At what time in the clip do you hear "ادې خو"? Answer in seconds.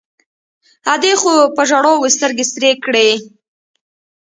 0.93-1.33